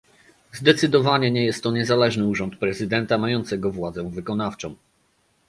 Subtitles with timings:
[0.53, 4.75] Zdecydowanie nie jest to niezależny urząd prezydenta mającego władzę wykonawczą